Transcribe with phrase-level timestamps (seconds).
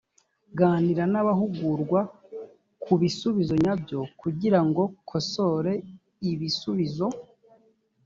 [0.59, 1.99] ganira n abahugurwa
[2.83, 5.73] ku bisubizo nyabyo kugirango kosore
[6.31, 7.07] ibisubizo